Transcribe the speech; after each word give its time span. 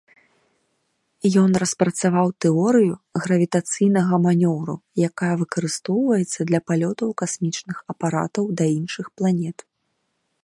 Ён 1.41 1.49
распрацаваў 1.63 2.27
тэорыю 2.45 2.95
гравітацыйнага 3.25 4.15
манеўру, 4.25 4.75
якая 5.09 5.31
выкарыстоўваецца 5.43 6.39
для 6.53 6.59
палётаў 6.69 7.09
касмічных 7.23 7.77
апаратаў 7.95 8.45
да 8.63 8.73
іншых 8.79 9.05
планет. 9.21 9.57